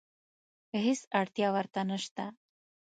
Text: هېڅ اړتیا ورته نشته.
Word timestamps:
هېڅ 0.83 1.01
اړتیا 1.19 1.47
ورته 1.55 1.79
نشته. 1.89 2.25